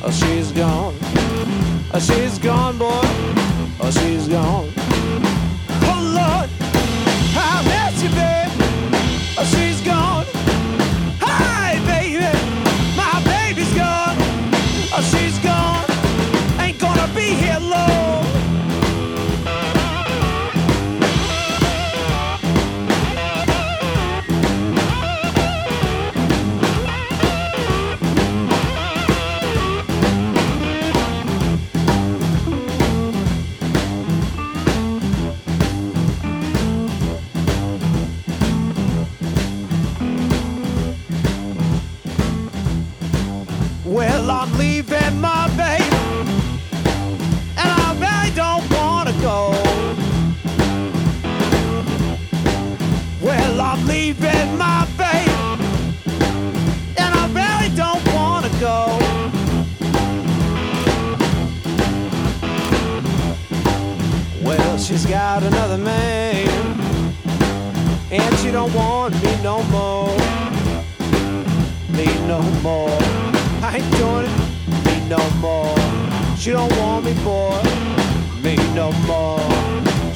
[0.00, 0.94] Oh, she's gone.
[1.92, 3.00] Oh, she's gone, boy.
[3.80, 4.47] Oh, she's gone.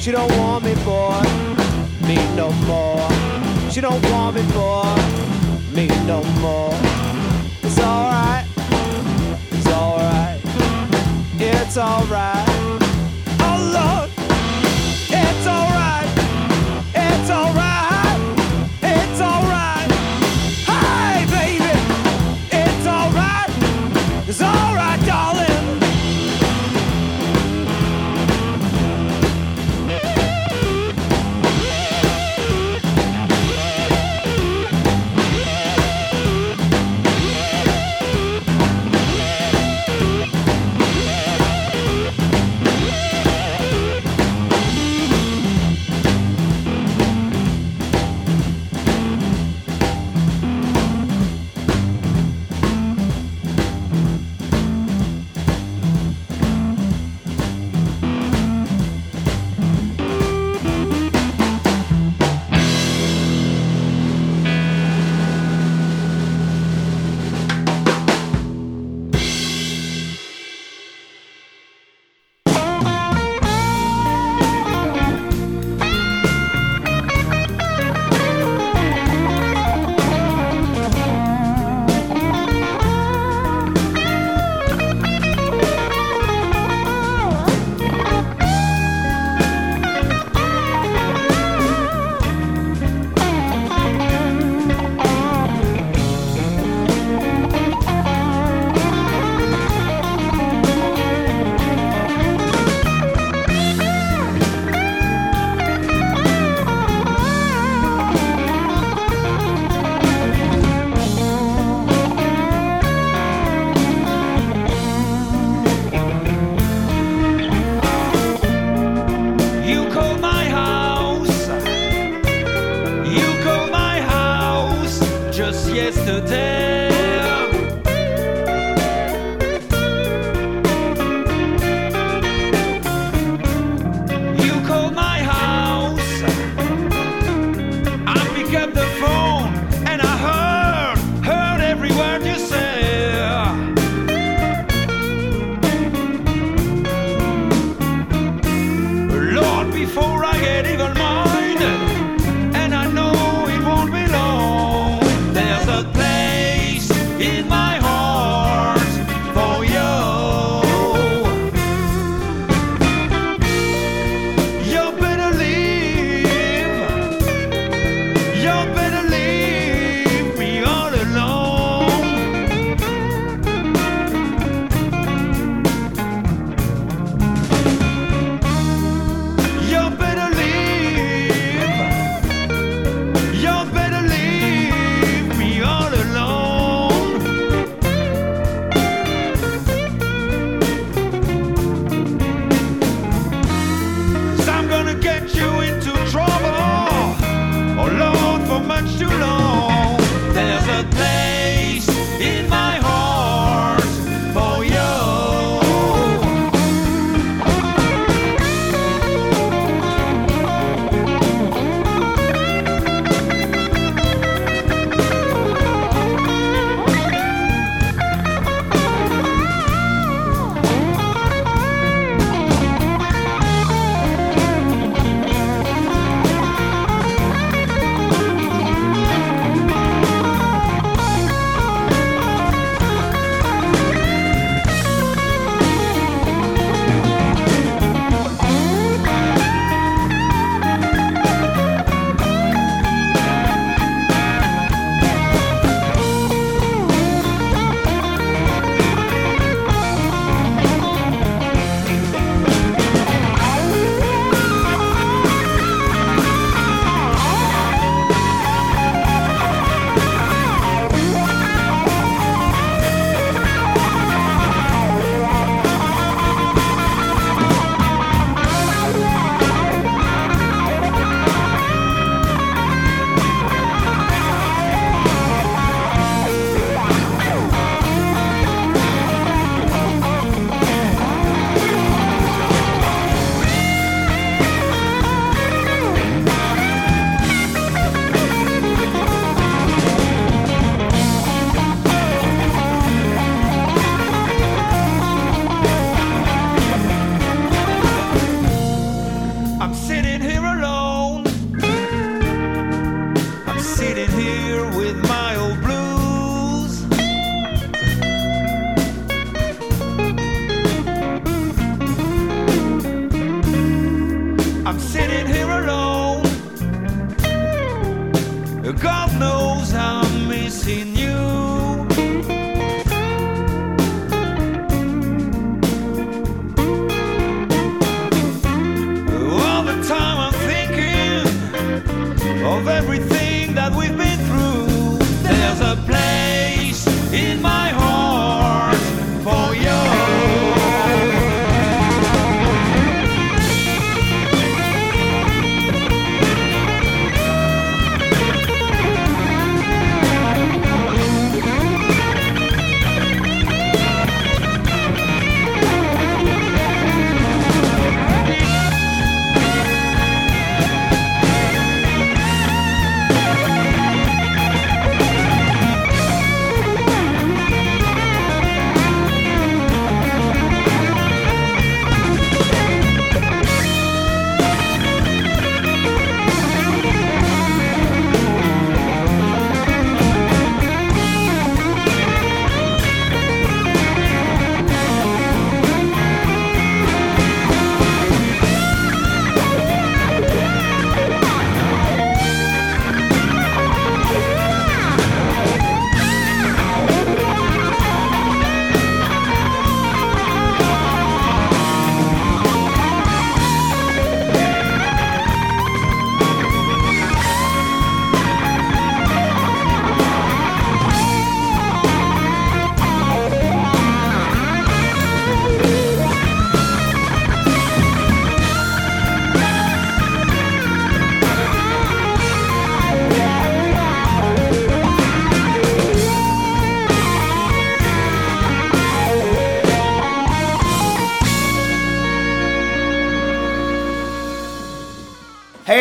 [0.03, 1.13] She don't want me for
[2.05, 3.09] me no more.
[3.71, 4.83] She don't want me for
[5.73, 6.92] me no more.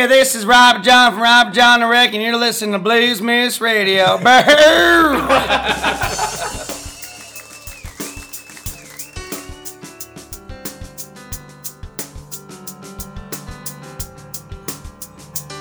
[0.02, 3.22] Hey, this is Robert Jon from Robert Jon the Wreck, and you're listening to Blues
[3.22, 4.18] Moose Radio.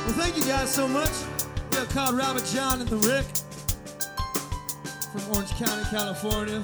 [0.03, 1.11] Well, thank you guys so much.
[1.71, 3.25] We are called Robert Jon and the Wreck
[5.11, 6.63] from Orange County, California.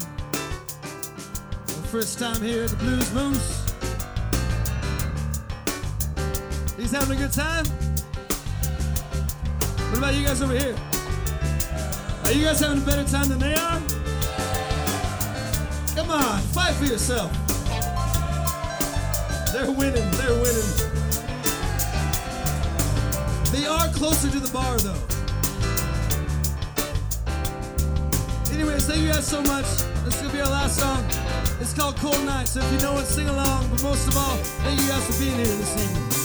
[1.92, 3.57] First time here at the Blues Moose.
[7.00, 7.66] Having a good time.
[9.90, 10.76] What about you guys over here?
[12.24, 13.80] Are you guys having a better time than they are?
[15.96, 17.32] Come on, fight for yourself.
[19.54, 20.72] They're winning, they're winning.
[23.52, 25.04] They are closer to the bar though.
[28.56, 29.66] Anyways, thank you guys so much.
[30.04, 31.06] This is gonna be our last song.
[31.62, 33.70] It's called Cold Night, so if you know it, sing along.
[33.70, 36.17] But most of all, thank you guys for being here this evening.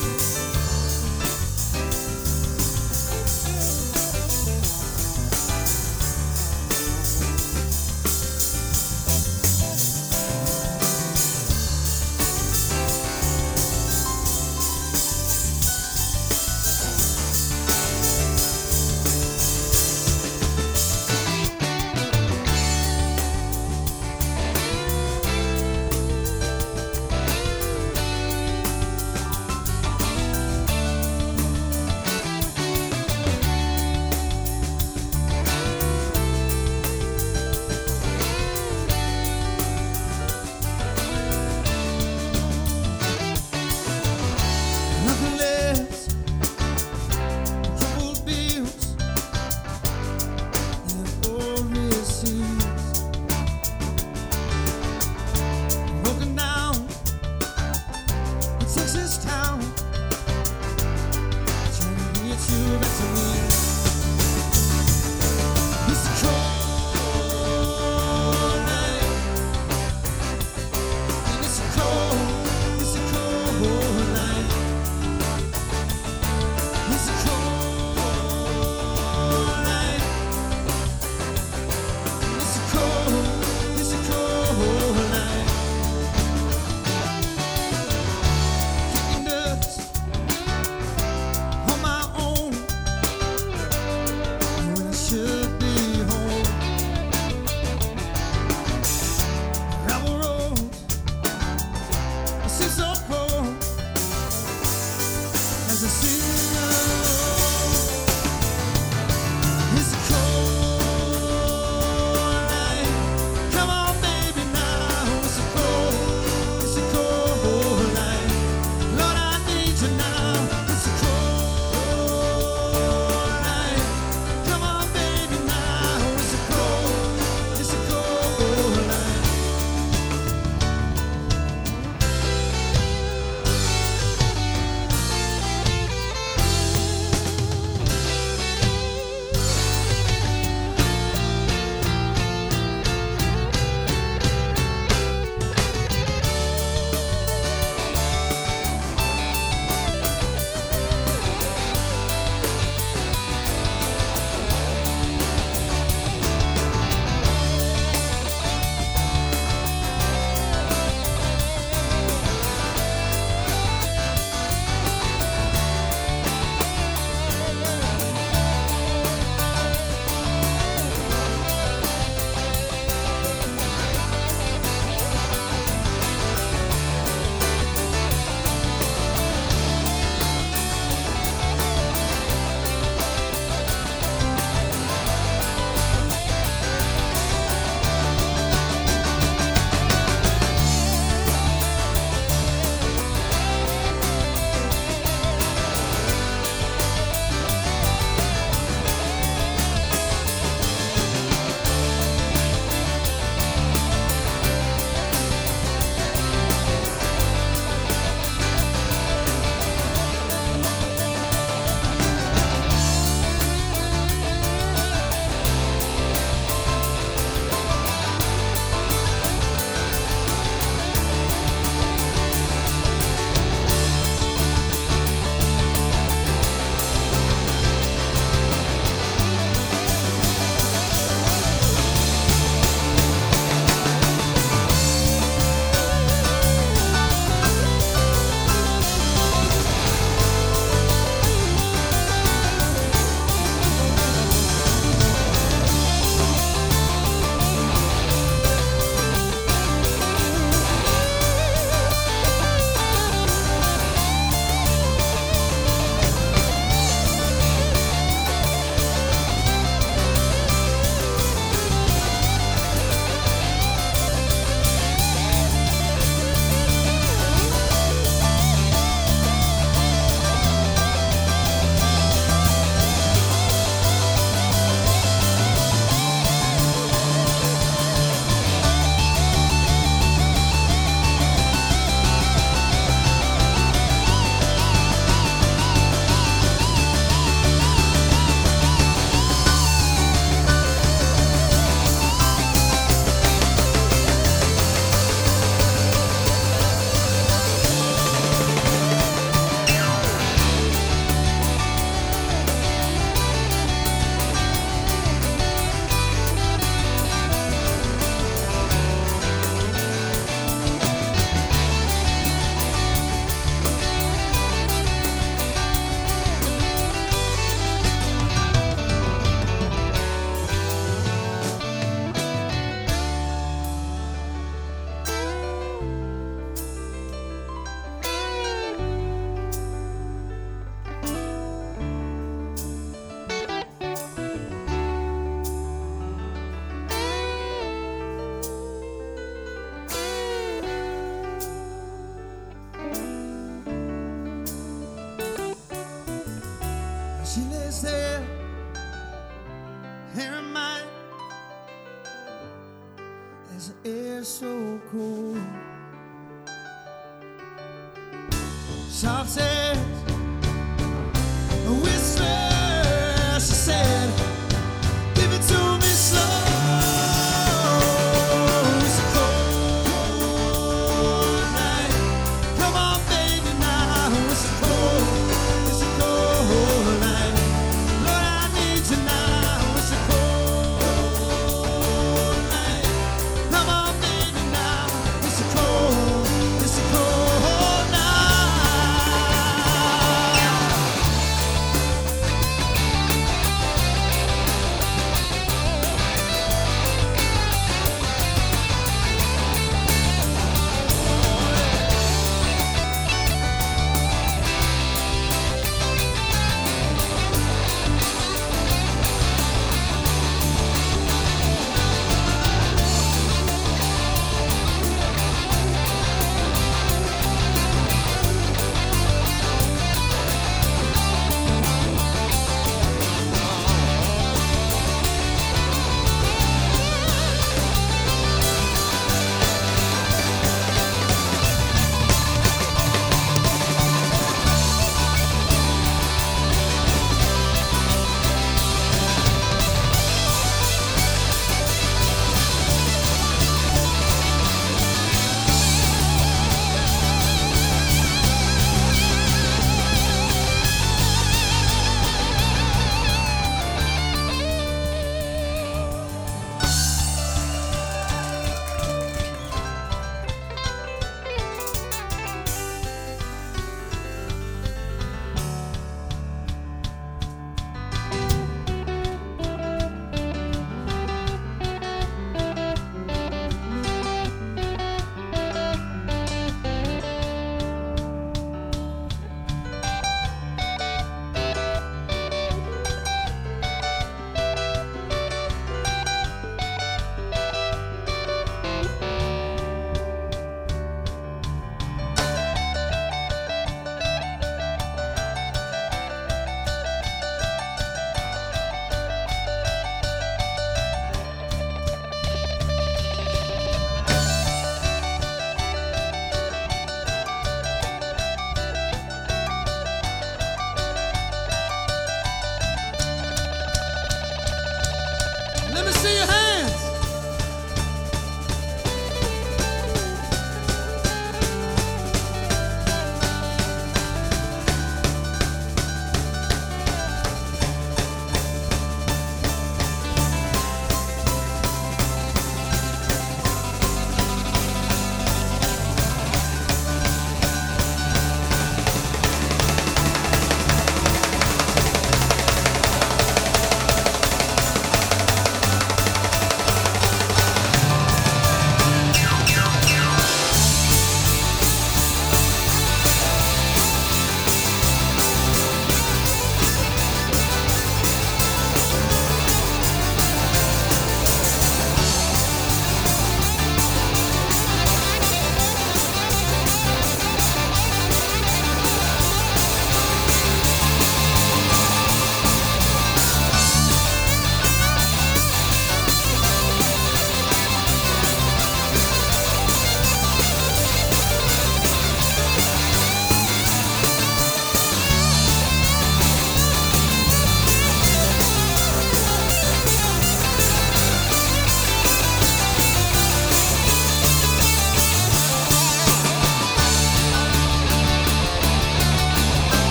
[359.02, 359.51] Soft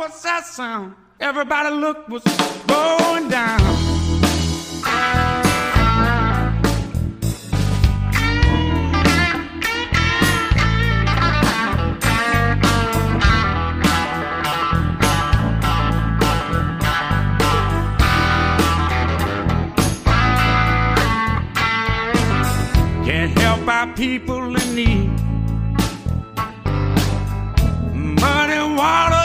[0.00, 0.94] what's that sound?
[1.20, 2.24] Everybody look what's
[2.66, 3.60] going down.
[23.04, 25.10] Can't help our people in need.
[28.22, 29.19] Money, water.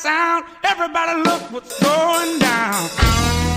[0.00, 0.46] sound.
[0.64, 3.49] Everybody look what's going down.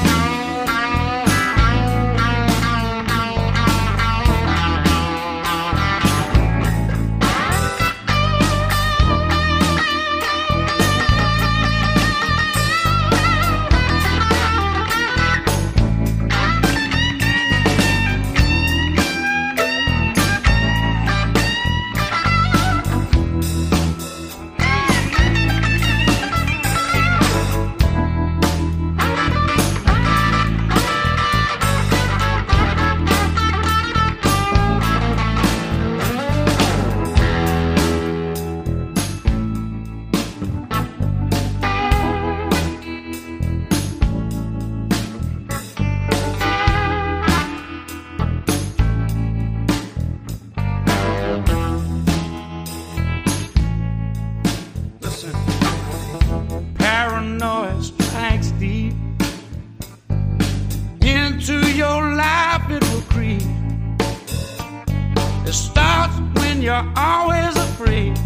[66.64, 68.18] you're always afraid.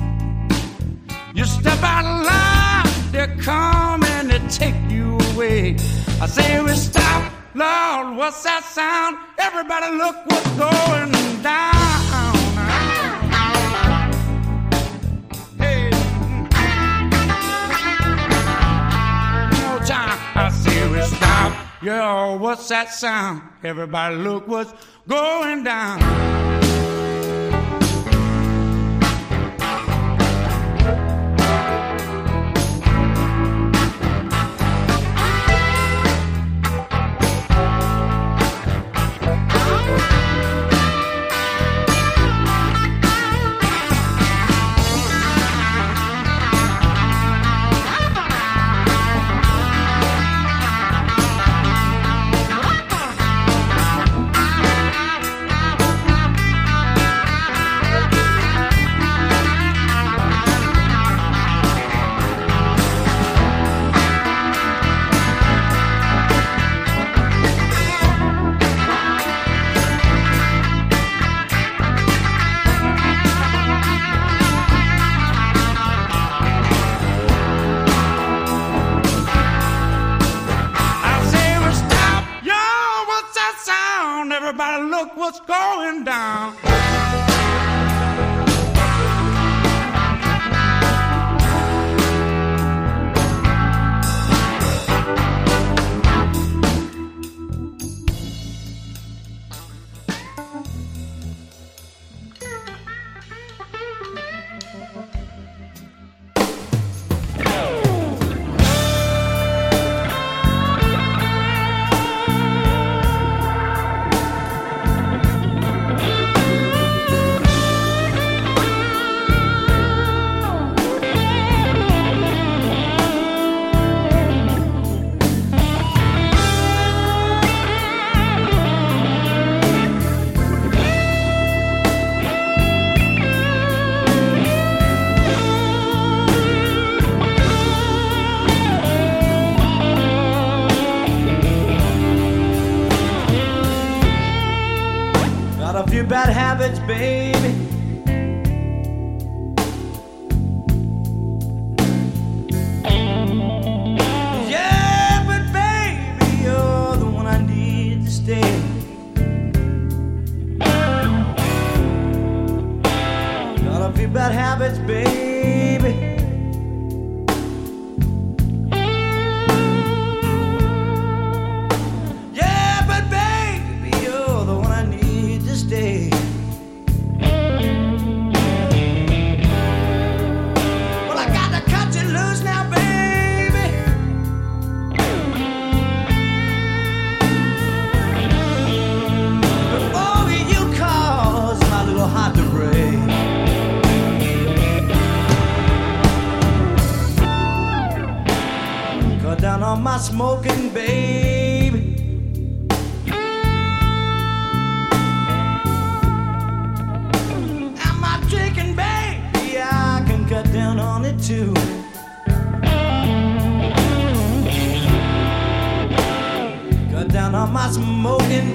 [1.33, 5.75] You step out of line, they come and they take you away.
[6.21, 9.17] I say we stop, Lord, what's that sound?
[9.39, 12.35] Everybody look what's going down.
[15.57, 15.89] Hey.
[19.49, 20.19] One more time.
[20.35, 21.53] I say we stop.
[21.81, 23.41] Yo, what's that sound?
[23.63, 24.73] Everybody look what's
[25.07, 26.56] going down.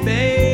[0.01, 0.52] Baby.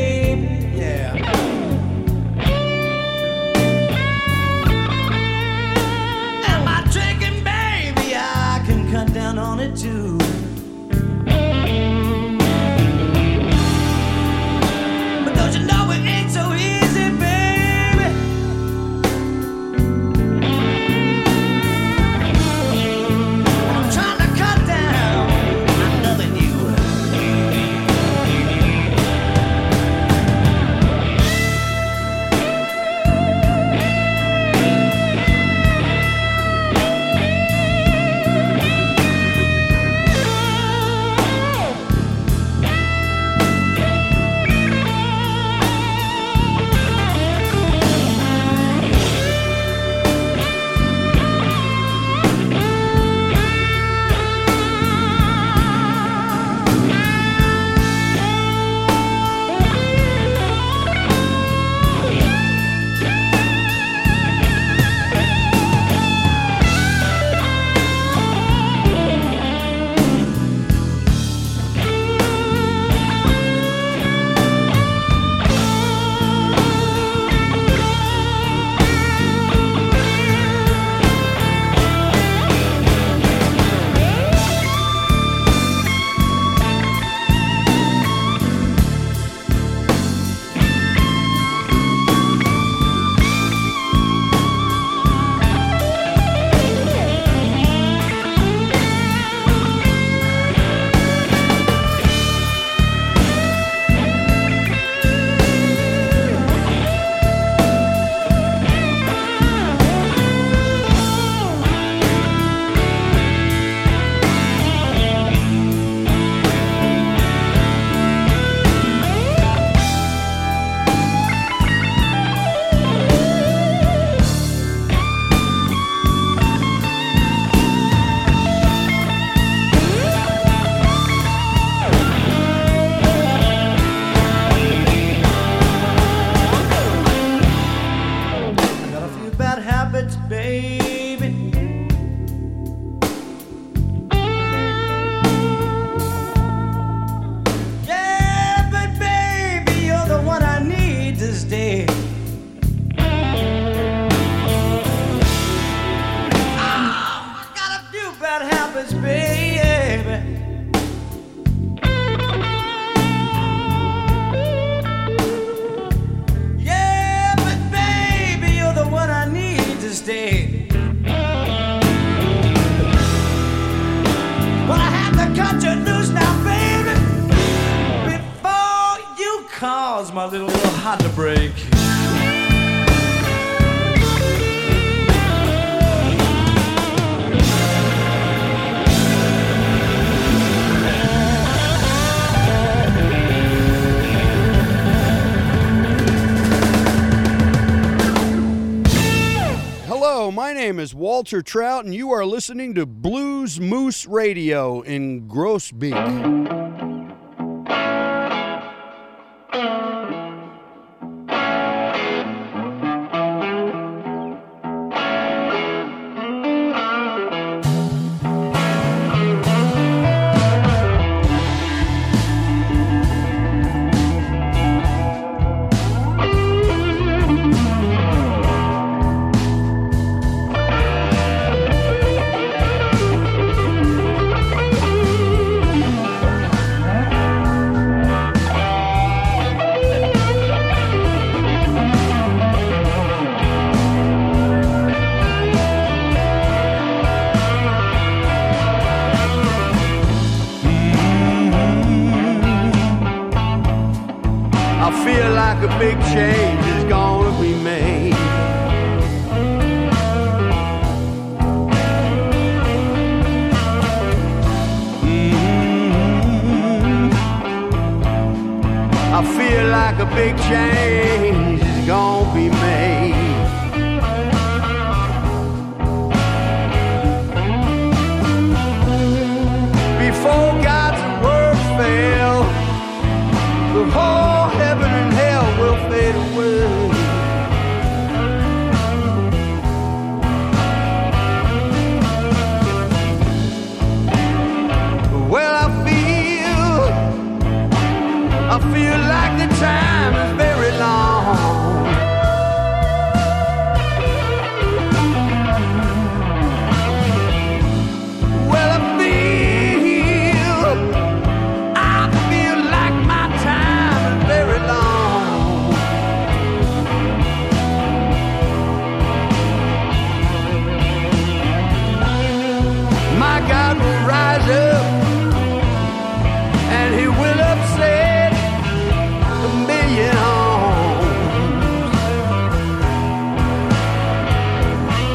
[201.29, 206.88] Walter Trout, and you are listening to Blues Moose Radio in Groesbeek.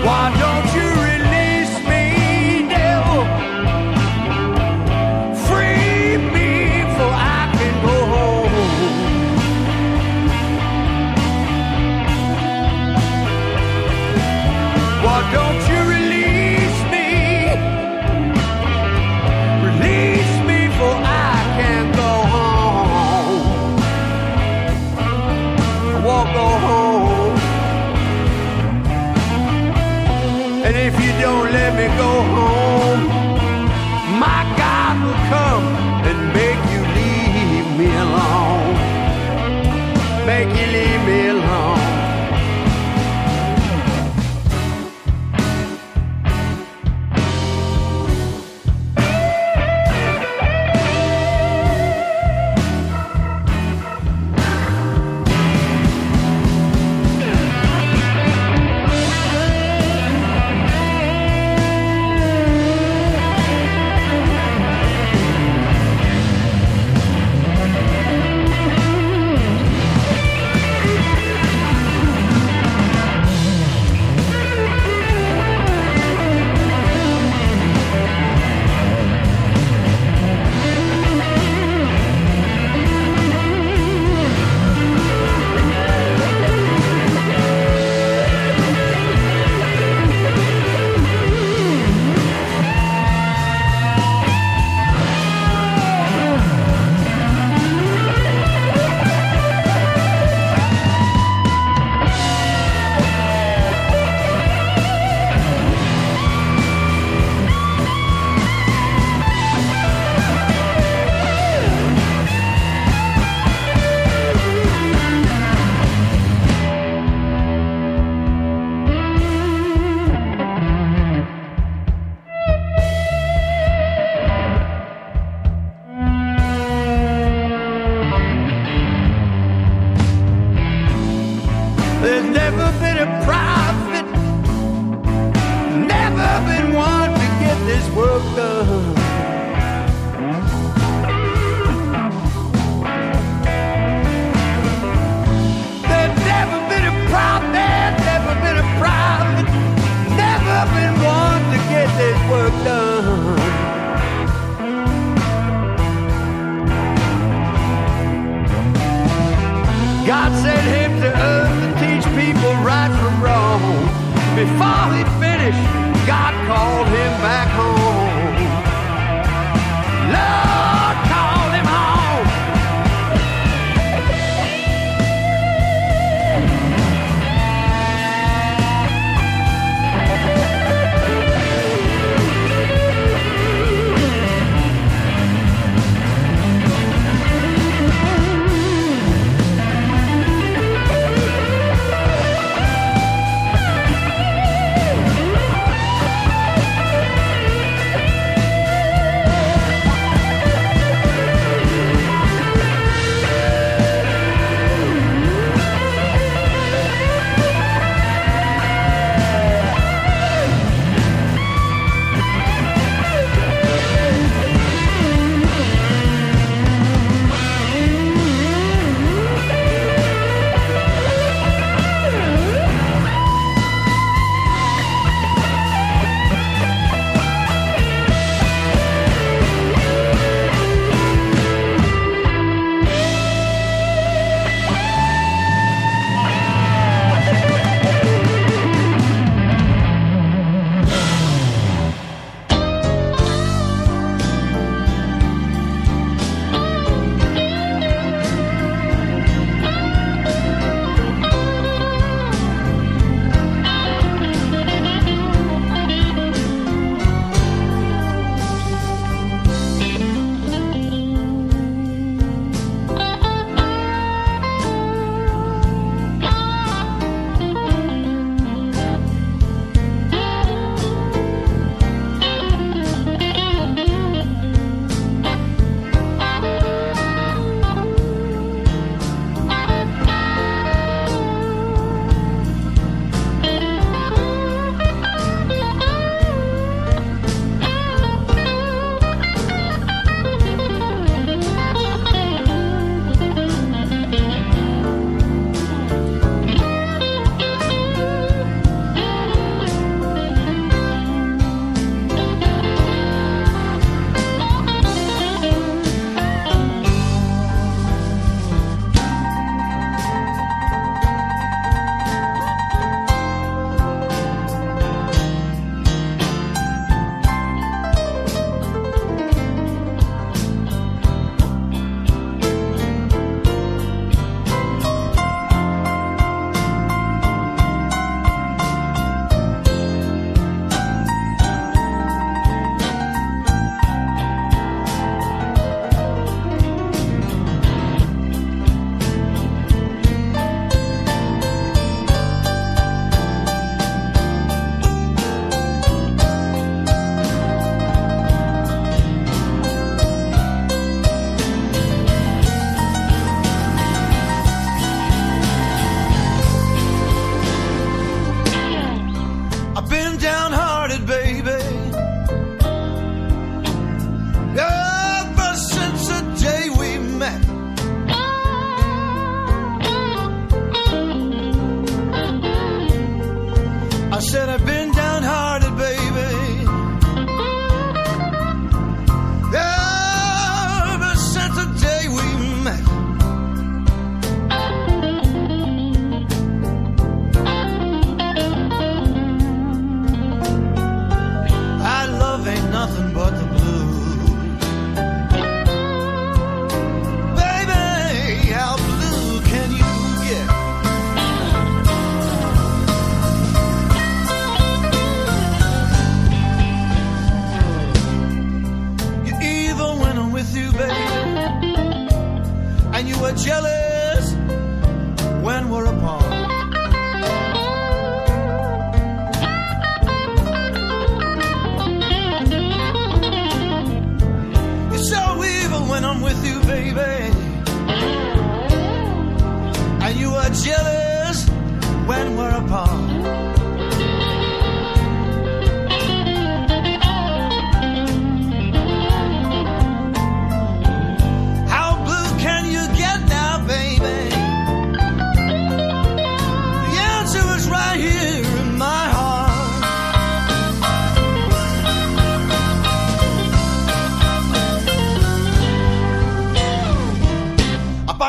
[0.04, 0.53] Why don't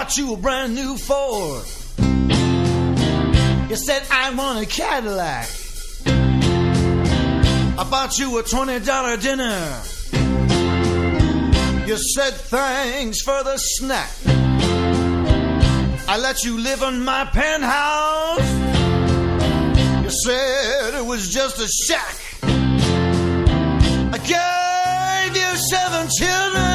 [0.05, 1.65] bought you a brand new Ford.
[3.71, 5.49] You said, I want a Cadillac.
[6.05, 9.81] I bought you a $20 dinner.
[11.87, 14.11] You said, thanks for the snack.
[16.07, 18.47] I let you live in my penthouse.
[20.03, 22.15] You said it was just a shack.
[24.13, 26.74] I gave you seven children.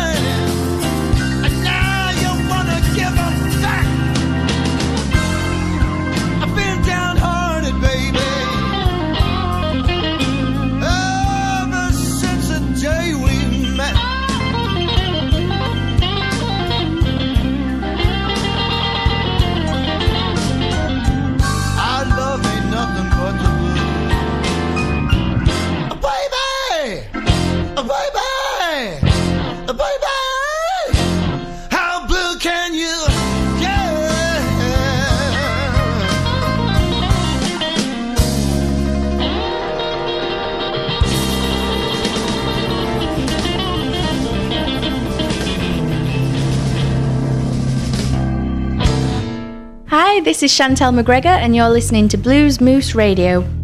[50.23, 53.60] This is Chantel McGregor, and you're listening to Blues Moose Radio.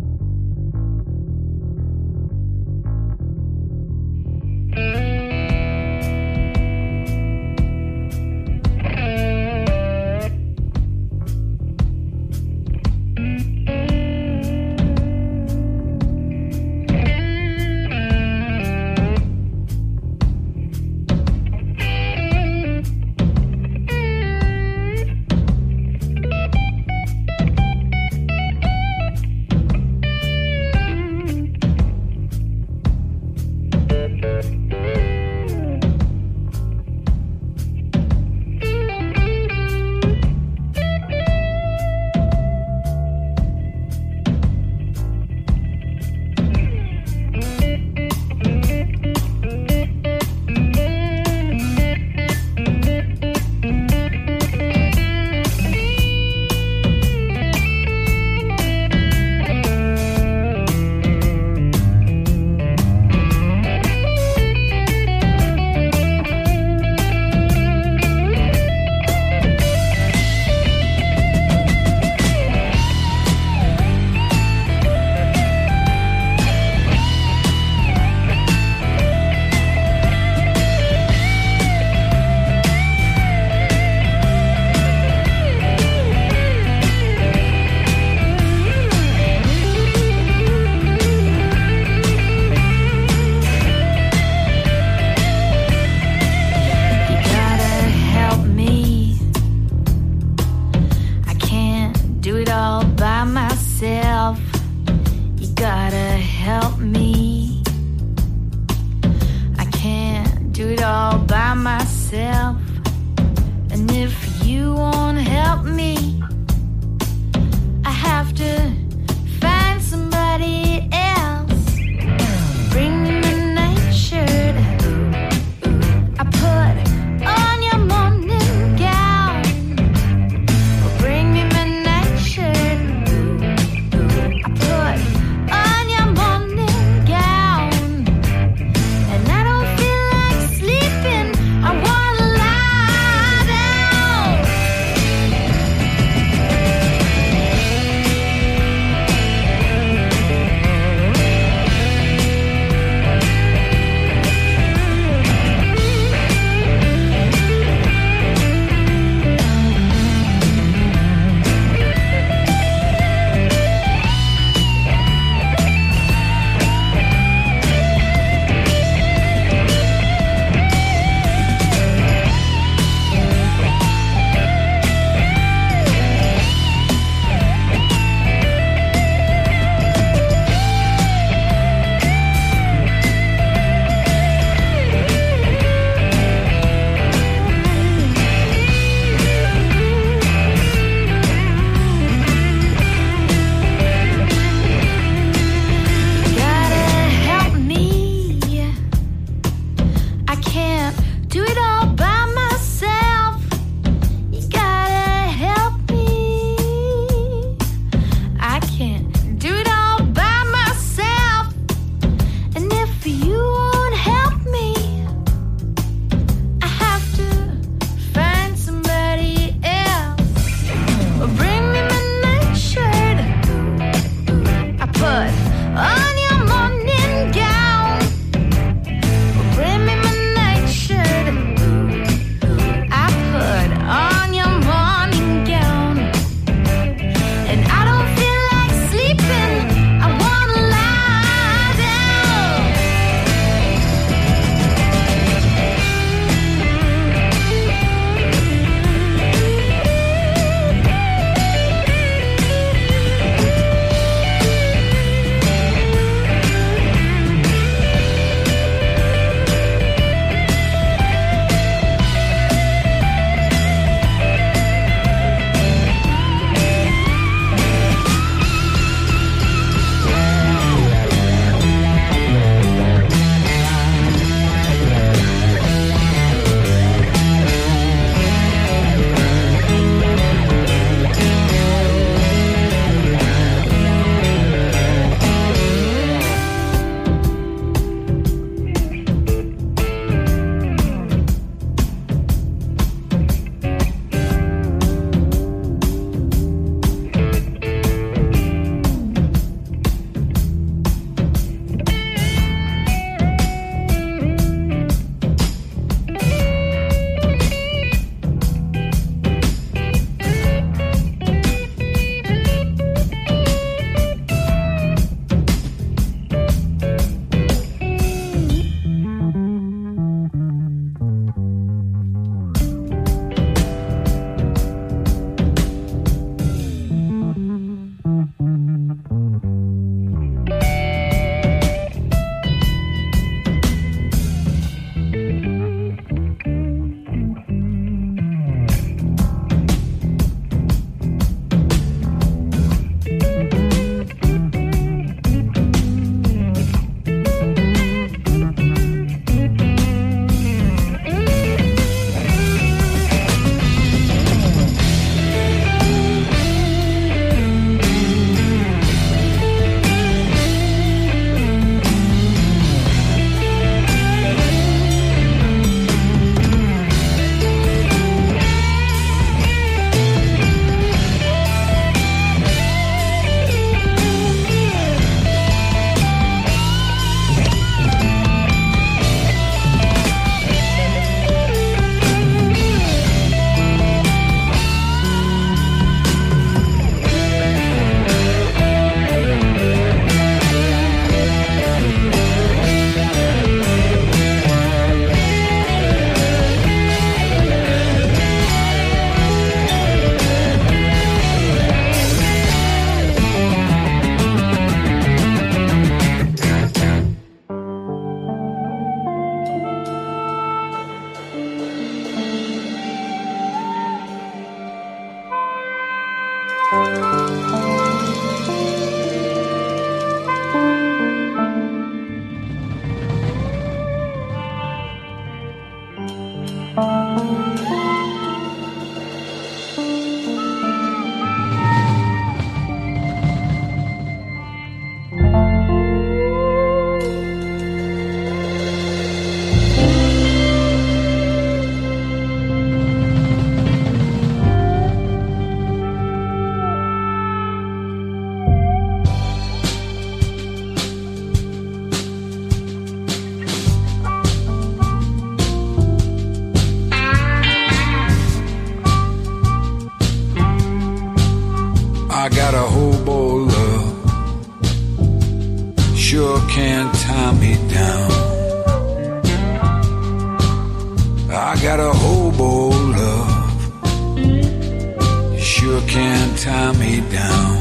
[476.46, 477.56] Me down.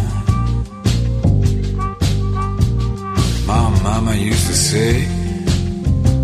[3.48, 5.06] My mama used to say,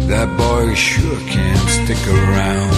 [0.08, 2.74] that boy sure can't stick around.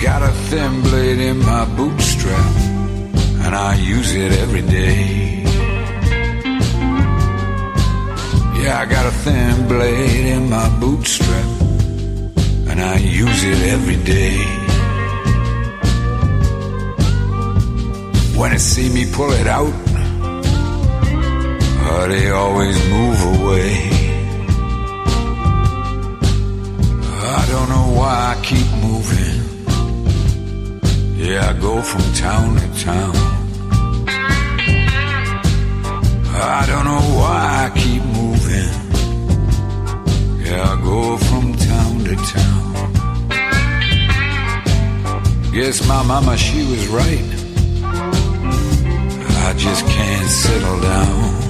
[0.00, 2.56] Got a thin blade in my bootstrap,
[3.44, 5.42] and I use it every day.
[8.60, 11.48] Yeah, I got a thin blade in my bootstrap,
[12.70, 14.63] and I use it every day.
[18.36, 19.72] When they see me pull it out,
[21.86, 23.90] oh, they always move away.
[27.36, 29.40] I don't know why I keep moving.
[31.16, 33.14] Yeah, I go from town to town.
[36.36, 38.72] I don't know why I keep moving.
[40.44, 42.72] Yeah, I go from town to town.
[45.52, 47.33] Guess my mama, she was right.
[49.46, 51.43] I just can't settle down.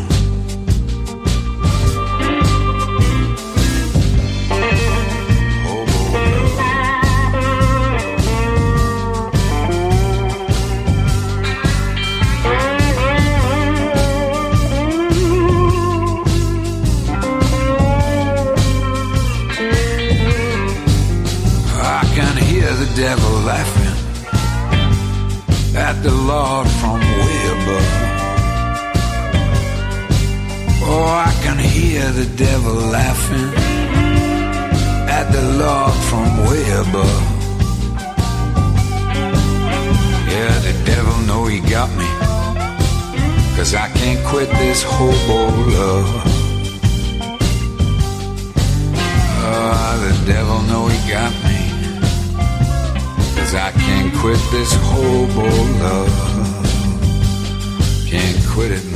[32.25, 33.53] The devil laughing
[35.09, 37.25] at the Lord from way above.
[40.33, 42.09] Yeah, the devil know he got me.
[43.57, 45.41] Cause I can't quit this hobo
[45.79, 46.11] love.
[49.47, 51.61] Ah, the devil know he got me.
[53.37, 55.47] Cause I can't quit this hobo
[55.85, 56.15] love.
[58.09, 58.94] Can't quit it,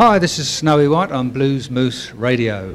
[0.00, 2.74] Hi, this is Snowy White on Blues Moose Radio.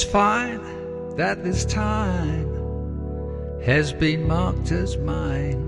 [0.00, 0.62] It's fine
[1.16, 2.48] that this time
[3.62, 5.60] has been marked as mine.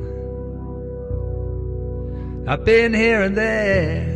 [2.48, 4.08] I've been here and there.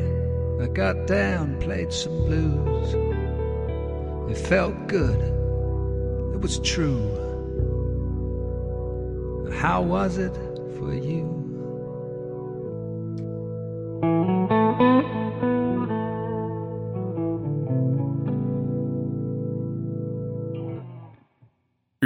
[0.63, 2.95] I got down, played some blues.
[4.31, 5.21] It felt good.
[6.35, 7.13] It was true.
[9.53, 10.35] How was it
[10.79, 11.36] for you?